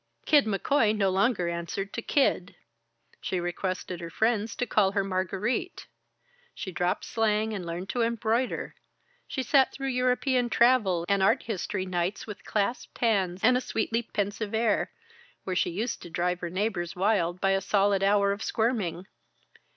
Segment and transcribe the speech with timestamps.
[0.25, 2.55] Kid McCoy no longer answered to "Kid."
[3.21, 5.85] She requested her friends to call her "Margarite."
[6.55, 8.73] She dropped slang and learned to embroider;
[9.27, 14.01] she sat through European Travel and Art History nights with clasped hands and a sweetly
[14.01, 14.89] pensive air,
[15.43, 19.05] where she used to drive her neighbors wild by a solid hour of squirming.